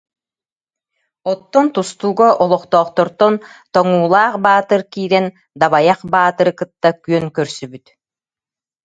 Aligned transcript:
Оттон 1.31 1.67
тустууга 1.73 2.29
олохтоохтортон 2.43 3.33
Тоҥуулаах 3.73 4.33
Баатыр 4.45 4.81
киирэн 4.91 5.27
Дабайах 5.61 5.99
Баатыры 6.13 6.51
кытта 6.59 6.89
күөн 7.03 7.25
көрсүбүт 7.37 7.85